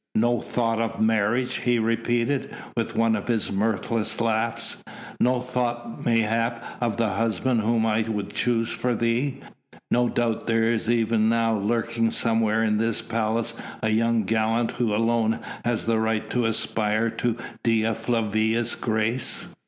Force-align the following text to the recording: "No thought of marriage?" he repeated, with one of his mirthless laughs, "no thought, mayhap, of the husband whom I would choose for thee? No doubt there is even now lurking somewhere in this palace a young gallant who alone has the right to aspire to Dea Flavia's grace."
"No 0.15 0.39
thought 0.39 0.81
of 0.81 0.99
marriage?" 0.99 1.57
he 1.57 1.77
repeated, 1.77 2.51
with 2.75 2.95
one 2.95 3.15
of 3.15 3.27
his 3.27 3.51
mirthless 3.51 4.19
laughs, 4.19 4.83
"no 5.19 5.41
thought, 5.41 6.03
mayhap, 6.03 6.65
of 6.81 6.97
the 6.97 7.09
husband 7.09 7.61
whom 7.61 7.85
I 7.85 8.01
would 8.09 8.33
choose 8.33 8.71
for 8.71 8.95
thee? 8.95 9.41
No 9.91 10.09
doubt 10.09 10.47
there 10.47 10.71
is 10.71 10.89
even 10.89 11.29
now 11.29 11.55
lurking 11.55 12.09
somewhere 12.09 12.63
in 12.63 12.79
this 12.79 12.99
palace 12.99 13.55
a 13.83 13.89
young 13.89 14.23
gallant 14.23 14.71
who 14.71 14.91
alone 14.91 15.37
has 15.63 15.85
the 15.85 15.99
right 15.99 16.27
to 16.31 16.45
aspire 16.47 17.11
to 17.11 17.37
Dea 17.61 17.93
Flavia's 17.93 18.73
grace." 18.73 19.53